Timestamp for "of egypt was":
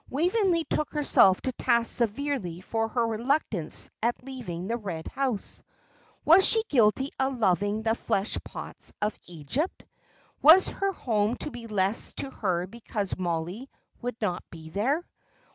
8.99-10.69